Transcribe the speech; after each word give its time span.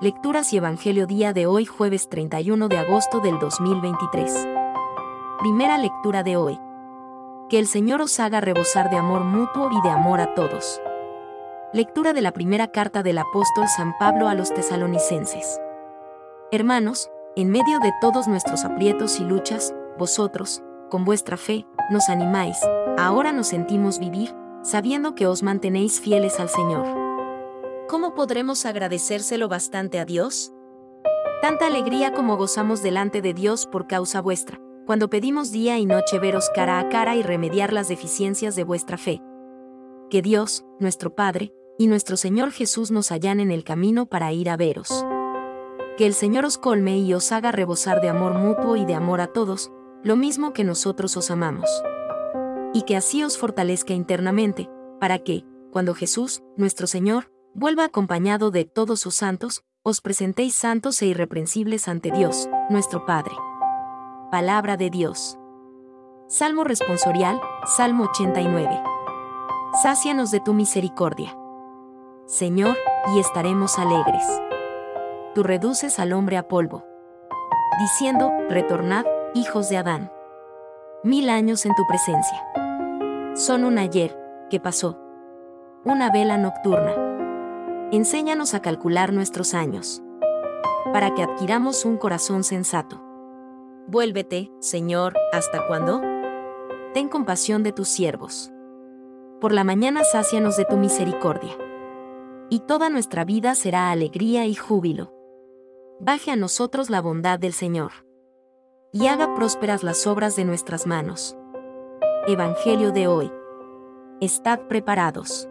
Lecturas 0.00 0.52
y 0.52 0.56
Evangelio 0.56 1.06
día 1.06 1.32
de 1.32 1.46
hoy 1.46 1.66
jueves 1.66 2.08
31 2.08 2.66
de 2.68 2.78
agosto 2.78 3.20
del 3.20 3.38
2023. 3.38 4.48
Primera 5.38 5.78
lectura 5.78 6.24
de 6.24 6.36
hoy. 6.36 6.58
Que 7.48 7.60
el 7.60 7.68
Señor 7.68 8.02
os 8.02 8.18
haga 8.18 8.40
rebosar 8.40 8.90
de 8.90 8.96
amor 8.96 9.22
mutuo 9.22 9.70
y 9.70 9.80
de 9.82 9.90
amor 9.90 10.20
a 10.20 10.34
todos. 10.34 10.80
Lectura 11.72 12.12
de 12.12 12.22
la 12.22 12.32
primera 12.32 12.72
carta 12.72 13.04
del 13.04 13.18
apóstol 13.18 13.68
San 13.68 13.96
Pablo 13.96 14.26
a 14.26 14.34
los 14.34 14.52
tesalonicenses. 14.52 15.60
Hermanos, 16.50 17.08
en 17.36 17.50
medio 17.50 17.78
de 17.78 17.92
todos 18.00 18.26
nuestros 18.26 18.64
aprietos 18.64 19.20
y 19.20 19.24
luchas, 19.24 19.72
vosotros, 19.96 20.60
con 20.90 21.04
vuestra 21.04 21.36
fe, 21.36 21.66
nos 21.90 22.08
animáis, 22.08 22.58
ahora 22.98 23.30
nos 23.30 23.46
sentimos 23.46 24.00
vivir, 24.00 24.34
sabiendo 24.62 25.14
que 25.14 25.28
os 25.28 25.44
mantenéis 25.44 26.00
fieles 26.00 26.40
al 26.40 26.48
Señor. 26.48 27.03
¿Cómo 27.94 28.12
podremos 28.12 28.66
agradecérselo 28.66 29.48
bastante 29.48 30.00
a 30.00 30.04
Dios? 30.04 30.52
Tanta 31.40 31.68
alegría 31.68 32.12
como 32.12 32.36
gozamos 32.36 32.82
delante 32.82 33.22
de 33.22 33.34
Dios 33.34 33.66
por 33.66 33.86
causa 33.86 34.20
vuestra, 34.20 34.58
cuando 34.84 35.08
pedimos 35.08 35.52
día 35.52 35.78
y 35.78 35.86
noche 35.86 36.18
veros 36.18 36.50
cara 36.52 36.80
a 36.80 36.88
cara 36.88 37.14
y 37.14 37.22
remediar 37.22 37.72
las 37.72 37.86
deficiencias 37.86 38.56
de 38.56 38.64
vuestra 38.64 38.98
fe. 38.98 39.22
Que 40.10 40.22
Dios, 40.22 40.64
nuestro 40.80 41.14
Padre, 41.14 41.54
y 41.78 41.86
nuestro 41.86 42.16
Señor 42.16 42.50
Jesús 42.50 42.90
nos 42.90 43.12
hallan 43.12 43.38
en 43.38 43.52
el 43.52 43.62
camino 43.62 44.06
para 44.06 44.32
ir 44.32 44.50
a 44.50 44.56
veros. 44.56 45.06
Que 45.96 46.06
el 46.06 46.14
Señor 46.14 46.46
os 46.46 46.58
colme 46.58 46.98
y 46.98 47.14
os 47.14 47.30
haga 47.30 47.52
rebosar 47.52 48.00
de 48.00 48.08
amor 48.08 48.34
mutuo 48.34 48.74
y 48.74 48.84
de 48.84 48.94
amor 48.94 49.20
a 49.20 49.28
todos, 49.28 49.70
lo 50.02 50.16
mismo 50.16 50.52
que 50.52 50.64
nosotros 50.64 51.16
os 51.16 51.30
amamos. 51.30 51.70
Y 52.72 52.82
que 52.82 52.96
así 52.96 53.22
os 53.22 53.38
fortalezca 53.38 53.94
internamente, 53.94 54.68
para 54.98 55.20
que, 55.20 55.44
cuando 55.70 55.94
Jesús, 55.94 56.42
nuestro 56.56 56.88
Señor, 56.88 57.32
vuelva 57.54 57.84
acompañado 57.84 58.50
de 58.50 58.64
todos 58.64 59.00
sus 59.00 59.14
santos, 59.14 59.64
os 59.82 60.00
presentéis 60.00 60.54
santos 60.54 61.00
e 61.02 61.06
irreprensibles 61.06 61.88
ante 61.88 62.10
Dios, 62.10 62.48
nuestro 62.68 63.06
Padre. 63.06 63.34
Palabra 64.30 64.76
de 64.76 64.90
Dios. 64.90 65.38
Salmo 66.26 66.64
responsorial, 66.64 67.40
Salmo 67.64 68.04
89. 68.04 68.82
Sácianos 69.82 70.30
de 70.30 70.40
tu 70.40 70.52
misericordia. 70.52 71.36
Señor, 72.26 72.76
y 73.14 73.20
estaremos 73.20 73.78
alegres. 73.78 74.24
Tú 75.34 75.42
reduces 75.42 75.98
al 75.98 76.12
hombre 76.12 76.36
a 76.36 76.48
polvo. 76.48 76.84
Diciendo, 77.78 78.32
retornad, 78.48 79.04
hijos 79.34 79.68
de 79.68 79.76
Adán. 79.76 80.10
Mil 81.04 81.28
años 81.28 81.66
en 81.66 81.74
tu 81.74 81.86
presencia. 81.86 82.42
Son 83.36 83.64
un 83.64 83.78
ayer, 83.78 84.18
que 84.48 84.58
pasó. 84.58 84.98
Una 85.84 86.10
vela 86.10 86.38
nocturna. 86.38 87.13
Enséñanos 87.94 88.54
a 88.54 88.60
calcular 88.60 89.12
nuestros 89.12 89.54
años. 89.54 90.02
Para 90.92 91.14
que 91.14 91.22
adquiramos 91.22 91.84
un 91.84 91.96
corazón 91.96 92.42
sensato. 92.42 93.00
Vuélvete, 93.86 94.50
Señor, 94.58 95.14
¿hasta 95.32 95.64
cuándo? 95.68 96.02
Ten 96.92 97.08
compasión 97.08 97.62
de 97.62 97.70
tus 97.70 97.86
siervos. 97.86 98.50
Por 99.40 99.52
la 99.52 99.62
mañana 99.62 100.02
sácianos 100.02 100.56
de 100.56 100.64
tu 100.64 100.76
misericordia 100.76 101.56
y 102.50 102.58
toda 102.66 102.90
nuestra 102.90 103.24
vida 103.24 103.54
será 103.54 103.92
alegría 103.92 104.44
y 104.44 104.56
júbilo. 104.56 105.14
Baje 106.00 106.32
a 106.32 106.36
nosotros 106.36 106.90
la 106.90 107.00
bondad 107.00 107.38
del 107.38 107.52
Señor. 107.52 107.92
Y 108.92 109.06
haga 109.06 109.36
prósperas 109.36 109.84
las 109.84 110.04
obras 110.08 110.34
de 110.34 110.44
nuestras 110.44 110.88
manos. 110.88 111.36
Evangelio 112.26 112.90
de 112.90 113.06
hoy. 113.06 113.30
Estad 114.20 114.62
preparados. 114.66 115.48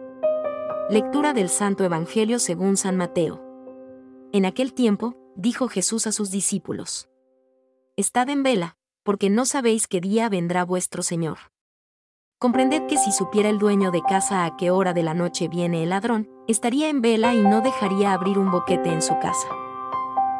Lectura 0.90 1.32
del 1.32 1.48
Santo 1.48 1.82
Evangelio 1.82 2.38
según 2.38 2.76
San 2.76 2.98
Mateo. 2.98 3.40
En 4.32 4.44
aquel 4.44 4.74
tiempo, 4.74 5.14
dijo 5.34 5.66
Jesús 5.66 6.06
a 6.06 6.12
sus 6.12 6.30
discípulos. 6.30 7.08
Estad 7.96 8.28
en 8.28 8.42
vela, 8.42 8.76
porque 9.02 9.30
no 9.30 9.46
sabéis 9.46 9.86
qué 9.88 10.02
día 10.02 10.28
vendrá 10.28 10.62
vuestro 10.62 11.02
Señor. 11.02 11.38
Comprended 12.38 12.86
que 12.86 12.98
si 12.98 13.12
supiera 13.12 13.48
el 13.48 13.58
dueño 13.58 13.92
de 13.92 14.02
casa 14.02 14.44
a 14.44 14.58
qué 14.58 14.70
hora 14.70 14.92
de 14.92 15.02
la 15.02 15.14
noche 15.14 15.48
viene 15.48 15.82
el 15.82 15.88
ladrón, 15.88 16.28
estaría 16.48 16.90
en 16.90 17.00
vela 17.00 17.32
y 17.32 17.40
no 17.40 17.62
dejaría 17.62 18.12
abrir 18.12 18.38
un 18.38 18.50
boquete 18.50 18.92
en 18.92 19.00
su 19.00 19.18
casa. 19.20 19.48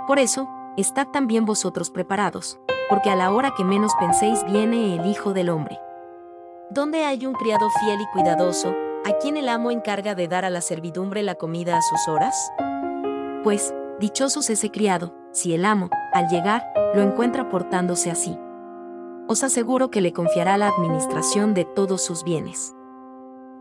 Por 0.06 0.18
eso, 0.18 0.46
estad 0.76 1.08
también 1.08 1.46
vosotros 1.46 1.88
preparados, 1.88 2.60
porque 2.90 3.08
a 3.08 3.16
la 3.16 3.32
hora 3.32 3.54
que 3.56 3.64
menos 3.64 3.94
penséis 3.98 4.44
viene 4.44 4.94
el 4.96 5.06
Hijo 5.06 5.32
del 5.32 5.48
Hombre. 5.48 5.78
¿Dónde 6.68 7.06
hay 7.06 7.24
un 7.24 7.32
criado 7.32 7.70
fiel 7.80 8.02
y 8.02 8.06
cuidadoso, 8.12 8.74
a 9.04 9.18
quien 9.18 9.36
el 9.36 9.48
amo 9.48 9.70
encarga 9.70 10.14
de 10.14 10.28
dar 10.28 10.44
a 10.44 10.50
la 10.50 10.60
servidumbre 10.60 11.22
la 11.22 11.34
comida 11.34 11.76
a 11.76 11.82
sus 11.82 12.08
horas? 12.08 12.50
Pues, 13.42 13.74
dichosos 14.00 14.50
ese 14.50 14.70
criado, 14.70 15.14
si 15.32 15.54
el 15.54 15.64
amo, 15.64 15.90
al 16.12 16.28
llegar, 16.28 16.64
lo 16.94 17.02
encuentra 17.02 17.48
portándose 17.48 18.10
así 18.10 18.38
os 19.26 19.42
aseguro 19.42 19.90
que 19.90 20.00
le 20.00 20.12
confiará 20.12 20.58
la 20.58 20.68
administración 20.68 21.54
de 21.54 21.64
todos 21.64 22.02
sus 22.02 22.24
bienes. 22.24 22.74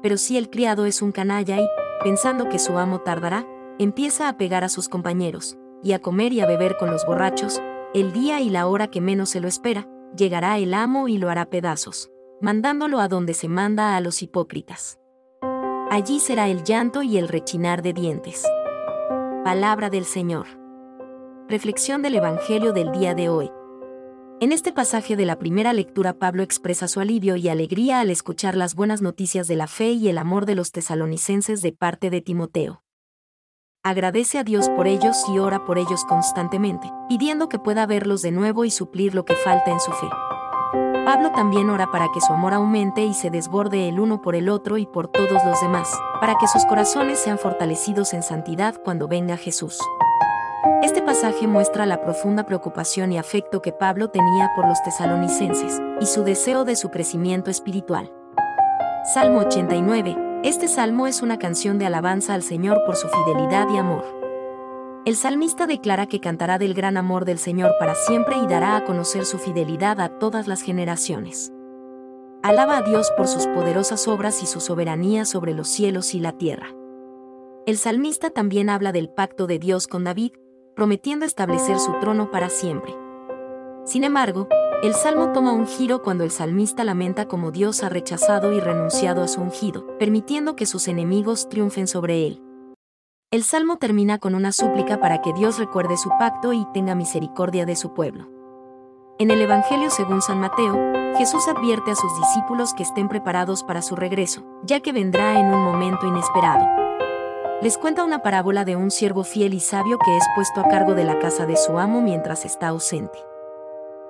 Pero 0.02 0.18
si 0.18 0.38
el 0.38 0.50
criado 0.50 0.86
es 0.86 1.02
un 1.02 1.12
canalla 1.12 1.60
y, 1.60 1.68
pensando 2.04 2.50
que 2.50 2.60
su 2.60 2.78
amo 2.78 3.00
tardará, 3.00 3.48
empieza 3.80 4.28
a 4.28 4.38
pegar 4.38 4.64
a 4.64 4.70
sus 4.70 4.90
compañeros, 4.90 5.58
y 5.82 5.94
a 5.94 6.00
comer 6.00 6.34
y 6.34 6.42
a 6.42 6.46
beber 6.46 6.76
con 6.78 6.92
los 6.92 7.06
borrachos, 7.06 7.62
el 7.94 8.12
día 8.12 8.42
y 8.42 8.50
la 8.50 8.68
hora 8.68 8.90
que 8.90 9.02
menos 9.02 9.30
se 9.30 9.40
lo 9.40 9.48
espera, 9.48 9.88
llegará 10.16 10.58
el 10.58 10.74
amo 10.74 11.08
y 11.08 11.18
lo 11.18 11.30
hará 11.30 11.46
pedazos, 11.50 12.12
mandándolo 12.42 13.00
a 13.00 13.08
donde 13.08 13.34
se 13.34 13.48
manda 13.48 13.96
a 13.96 14.02
los 14.02 14.22
hipócritas. 14.22 15.00
Allí 15.94 16.20
será 16.20 16.48
el 16.48 16.64
llanto 16.64 17.04
y 17.04 17.20
el 17.20 17.28
rechinar 17.28 17.84
de 17.84 17.94
dientes. 17.94 18.44
Palabra 19.44 19.92
del 19.92 20.06
Señor. 20.06 20.48
Reflexión 21.48 22.02
del 22.02 22.16
Evangelio 22.16 22.74
del 22.74 22.92
día 22.92 23.14
de 23.14 23.30
hoy. 23.30 23.52
En 24.42 24.52
este 24.52 24.74
pasaje 24.74 25.16
de 25.16 25.28
la 25.28 25.38
primera 25.38 25.72
lectura 25.72 26.14
Pablo 26.14 26.42
expresa 26.42 26.88
su 26.88 27.00
alivio 27.00 27.36
y 27.36 27.48
alegría 27.48 28.00
al 28.00 28.10
escuchar 28.10 28.56
las 28.56 28.74
buenas 28.74 29.04
noticias 29.04 29.48
de 29.48 29.56
la 29.56 29.68
fe 29.68 29.92
y 29.92 30.10
el 30.10 30.18
amor 30.18 30.48
de 30.48 30.56
los 30.56 30.72
tesalonicenses 30.72 31.62
de 31.62 31.74
parte 31.74 32.10
de 32.10 32.22
Timoteo. 32.22 32.82
Agradece 33.84 34.40
a 34.40 34.44
Dios 34.44 34.70
por 34.70 34.88
ellos 34.88 35.16
y 35.32 35.38
ora 35.38 35.64
por 35.64 35.78
ellos 35.78 36.06
constantemente, 36.06 36.90
pidiendo 37.08 37.50
que 37.50 37.60
pueda 37.60 37.86
verlos 37.86 38.24
de 38.24 38.32
nuevo 38.32 38.66
y 38.66 38.72
suplir 38.72 39.14
lo 39.14 39.26
que 39.26 39.36
falta 39.36 39.70
en 39.70 39.80
su 39.80 39.92
fe. 39.92 40.08
Pablo 41.06 41.32
también 41.32 41.70
ora 41.70 41.88
para 41.92 42.08
que 42.14 42.22
su 42.22 42.32
amor 42.32 42.54
aumente 42.54 43.04
y 43.04 43.14
se 43.14 43.30
desborde 43.30 43.90
el 43.90 44.00
uno 44.00 44.22
por 44.22 44.36
el 44.36 44.48
otro 44.48 44.78
y 44.78 44.86
por 44.86 45.10
todos 45.10 45.44
los 45.44 45.60
demás, 45.60 45.92
para 46.22 46.38
que 46.38 46.48
sus 46.48 46.64
corazones 46.66 47.20
sean 47.20 47.38
fortalecidos 47.38 48.14
en 48.14 48.24
santidad 48.24 48.76
cuando 48.82 49.10
venga 49.10 49.36
Jesús. 49.36 49.78
Este 50.82 51.02
pasaje 51.02 51.46
muestra 51.46 51.86
la 51.86 52.02
profunda 52.02 52.46
preocupación 52.46 53.12
y 53.12 53.18
afecto 53.18 53.62
que 53.62 53.74
Pablo 53.74 54.12
tenía 54.12 54.52
por 54.56 54.66
los 54.66 54.82
tesalonicenses, 54.82 55.82
y 56.00 56.06
su 56.06 56.24
deseo 56.24 56.64
de 56.64 56.78
su 56.78 56.90
crecimiento 56.90 57.52
espiritual. 57.52 58.14
Salmo 59.14 59.40
89. 59.40 60.42
Este 60.44 60.70
salmo 60.70 61.08
es 61.08 61.22
una 61.22 61.38
canción 61.38 61.80
de 61.80 61.86
alabanza 61.86 62.34
al 62.34 62.44
Señor 62.44 62.82
por 62.86 62.96
su 62.96 63.10
fidelidad 63.10 63.68
y 63.70 63.78
amor. 63.78 64.23
El 65.06 65.18
salmista 65.18 65.68
declara 65.68 66.08
que 66.08 66.22
cantará 66.22 66.58
del 66.58 66.74
gran 66.74 66.96
amor 66.96 67.26
del 67.26 67.38
Señor 67.38 67.74
para 67.78 67.94
siempre 67.94 68.38
y 68.38 68.48
dará 68.48 68.78
a 68.78 68.86
conocer 68.86 69.26
su 69.26 69.38
fidelidad 69.38 70.00
a 70.00 70.18
todas 70.18 70.48
las 70.48 70.62
generaciones. 70.62 71.52
Alaba 72.42 72.78
a 72.78 72.82
Dios 72.84 73.12
por 73.18 73.28
sus 73.28 73.46
poderosas 73.48 74.08
obras 74.08 74.42
y 74.42 74.46
su 74.46 74.62
soberanía 74.62 75.26
sobre 75.26 75.54
los 75.54 75.68
cielos 75.68 76.14
y 76.14 76.22
la 76.22 76.32
tierra. 76.32 76.68
El 77.66 77.78
salmista 77.78 78.30
también 78.30 78.70
habla 78.70 78.94
del 78.94 79.10
pacto 79.10 79.46
de 79.46 79.60
Dios 79.60 79.88
con 79.88 80.06
David, 80.06 80.32
prometiendo 80.74 81.26
establecer 81.26 81.80
su 81.80 82.00
trono 82.00 82.32
para 82.32 82.48
siempre. 82.48 82.96
Sin 83.84 84.06
embargo, 84.06 84.48
el 84.84 84.94
salmo 84.94 85.34
toma 85.34 85.52
un 85.52 85.68
giro 85.68 86.02
cuando 86.02 86.24
el 86.24 86.32
salmista 86.32 86.86
lamenta 86.86 87.28
como 87.28 87.52
Dios 87.52 87.84
ha 87.84 87.90
rechazado 87.90 88.54
y 88.54 88.62
renunciado 88.62 89.22
a 89.22 89.28
su 89.28 89.42
ungido, 89.42 89.98
permitiendo 89.98 90.56
que 90.56 90.66
sus 90.66 90.88
enemigos 90.88 91.50
triunfen 91.50 91.88
sobre 91.88 92.26
él. 92.26 92.42
El 93.34 93.44
salmo 93.44 93.78
termina 93.78 94.20
con 94.20 94.36
una 94.36 94.52
súplica 94.52 95.00
para 95.00 95.20
que 95.24 95.34
Dios 95.34 95.58
recuerde 95.58 95.98
su 95.98 96.10
pacto 96.20 96.54
y 96.54 96.68
tenga 96.72 96.94
misericordia 96.94 97.66
de 97.66 97.76
su 97.76 97.96
pueblo. 97.96 98.30
En 99.18 99.32
el 99.32 99.42
Evangelio 99.42 99.90
según 99.90 100.22
San 100.22 100.40
Mateo, 100.40 100.78
Jesús 101.18 101.48
advierte 101.48 101.90
a 101.90 101.96
sus 101.96 102.16
discípulos 102.20 102.76
que 102.76 102.84
estén 102.84 103.10
preparados 103.10 103.64
para 103.64 103.82
su 103.82 103.96
regreso, 103.96 104.46
ya 104.62 104.82
que 104.82 104.92
vendrá 104.92 105.40
en 105.40 105.48
un 105.48 105.64
momento 105.64 106.06
inesperado 106.06 106.64
les 107.64 107.78
cuenta 107.78 108.04
una 108.04 108.22
parábola 108.22 108.66
de 108.66 108.76
un 108.76 108.92
siervo 108.92 109.24
fiel 109.24 109.54
y 109.54 109.62
sabio 109.62 109.98
que 109.98 110.18
es 110.18 110.24
puesto 110.36 110.60
a 110.60 110.68
cargo 110.68 110.96
de 110.96 111.06
la 111.06 111.18
casa 111.20 111.46
de 111.46 111.56
su 111.56 111.80
amo 111.80 112.02
mientras 112.02 112.44
está 112.44 112.68
ausente. 112.68 113.18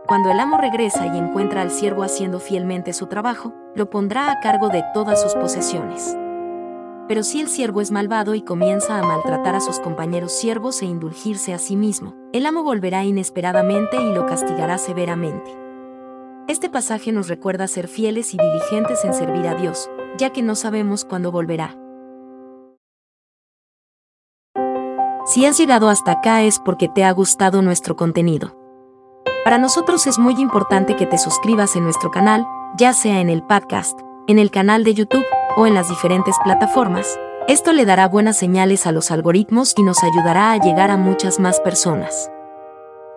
Cuando 0.07 0.31
el 0.31 0.39
amo 0.39 0.57
regresa 0.57 1.05
y 1.05 1.17
encuentra 1.19 1.61
al 1.61 1.69
siervo 1.69 2.01
haciendo 2.01 2.39
fielmente 2.39 2.93
su 2.93 3.05
trabajo, 3.05 3.53
lo 3.75 3.91
pondrá 3.91 4.31
a 4.31 4.39
cargo 4.39 4.69
de 4.69 4.83
todas 4.95 5.21
sus 5.21 5.35
posesiones. 5.35 6.17
Pero 7.07 7.23
si 7.23 7.41
el 7.41 7.49
siervo 7.49 7.81
es 7.81 7.91
malvado 7.91 8.33
y 8.33 8.41
comienza 8.41 8.97
a 8.97 9.03
maltratar 9.03 9.55
a 9.55 9.59
sus 9.59 9.79
compañeros 9.79 10.31
siervos 10.31 10.81
e 10.81 10.85
indulgirse 10.85 11.53
a 11.53 11.57
sí 11.57 11.75
mismo, 11.75 12.15
el 12.31 12.45
amo 12.45 12.63
volverá 12.63 13.03
inesperadamente 13.03 14.01
y 14.01 14.13
lo 14.13 14.25
castigará 14.25 14.77
severamente. 14.77 15.51
Este 16.47 16.69
pasaje 16.69 17.11
nos 17.11 17.27
recuerda 17.27 17.67
ser 17.67 17.87
fieles 17.87 18.33
y 18.33 18.37
diligentes 18.37 19.03
en 19.03 19.13
servir 19.13 19.47
a 19.47 19.55
Dios, 19.55 19.89
ya 20.17 20.31
que 20.31 20.41
no 20.41 20.55
sabemos 20.55 21.03
cuándo 21.03 21.31
volverá. 21.31 21.77
Si 25.25 25.45
has 25.45 25.57
llegado 25.57 25.89
hasta 25.89 26.11
acá 26.11 26.43
es 26.43 26.59
porque 26.59 26.87
te 26.87 27.03
ha 27.03 27.11
gustado 27.11 27.61
nuestro 27.61 27.95
contenido. 27.95 28.57
Para 29.43 29.57
nosotros 29.57 30.07
es 30.07 30.19
muy 30.19 30.35
importante 30.35 30.95
que 30.95 31.05
te 31.05 31.17
suscribas 31.17 31.75
en 31.75 31.83
nuestro 31.83 32.11
canal, 32.11 32.45
ya 32.77 32.93
sea 32.93 33.19
en 33.19 33.29
el 33.29 33.43
podcast, 33.43 33.99
en 34.27 34.39
el 34.39 34.51
canal 34.51 34.83
de 34.83 34.93
YouTube 34.93 35.25
o 35.55 35.67
en 35.67 35.73
las 35.73 35.89
diferentes 35.89 36.35
plataformas. 36.43 37.19
Esto 37.47 37.73
le 37.73 37.85
dará 37.85 38.07
buenas 38.07 38.37
señales 38.37 38.87
a 38.87 38.91
los 38.91 39.11
algoritmos 39.11 39.73
y 39.77 39.83
nos 39.83 40.03
ayudará 40.03 40.51
a 40.51 40.57
llegar 40.57 40.91
a 40.91 40.97
muchas 40.97 41.39
más 41.39 41.59
personas. 41.59 42.29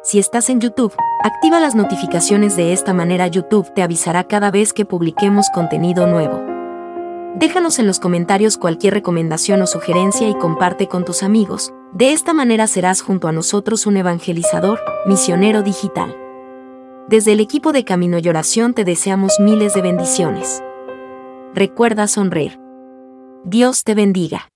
Si 0.03 0.19
estás 0.19 0.51
en 0.51 0.61
YouTube, 0.61 0.95
activa 1.25 1.59
las 1.61 1.75
notificaciones 1.75 2.57
de 2.57 2.73
esta 2.73 2.93
manera 2.93 3.27
YouTube 3.27 3.73
te 3.75 3.83
avisará 3.83 4.25
cada 4.25 4.51
vez 4.51 4.73
que 4.73 4.85
publiquemos 4.85 5.47
contenido 5.53 6.07
nuevo. 6.07 6.45
Déjanos 7.37 7.79
en 7.79 7.87
los 7.87 8.01
comentarios 8.01 8.57
cualquier 8.57 8.95
recomendación 8.95 9.61
o 9.63 9.67
sugerencia 9.67 10.29
y 10.29 10.35
comparte 10.35 10.89
con 10.89 11.05
tus 11.05 11.23
amigos. 11.23 11.73
De 11.93 12.13
esta 12.13 12.35
manera 12.35 12.67
serás 12.67 13.03
junto 13.03 13.29
a 13.29 13.33
nosotros 13.33 13.85
un 13.87 13.97
evangelizador, 13.97 14.81
misionero 15.07 15.63
digital. 15.63 16.17
Desde 17.09 17.33
el 17.33 17.41
equipo 17.41 17.73
de 17.73 17.85
Camino 17.85 18.19
y 18.19 18.29
Oración 18.29 18.75
te 18.75 18.85
deseamos 18.85 19.39
miles 19.39 19.75
de 19.75 19.83
bendiciones. 19.83 20.63
Recuerda 21.57 22.07
sonreír. 22.07 22.61
Dios 23.47 23.83
te 23.83 23.95
bendiga. 23.95 24.51